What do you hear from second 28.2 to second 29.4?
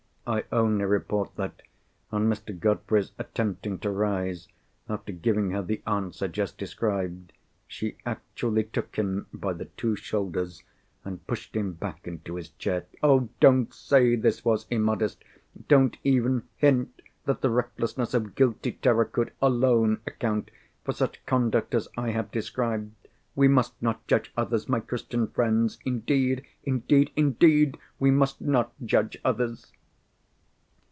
not judge